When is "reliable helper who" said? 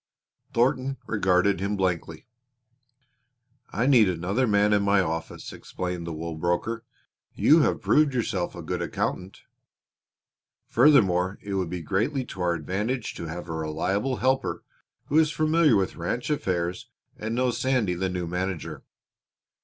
13.53-15.19